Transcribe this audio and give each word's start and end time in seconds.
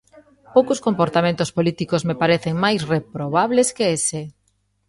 Poucos 0.55 0.79
comportamentos 0.87 1.49
políticos 1.57 2.01
me 2.07 2.19
parecen 2.21 2.53
máis 2.63 2.81
reprobables 2.93 3.67
que 3.75 3.85
ese. 3.97 4.21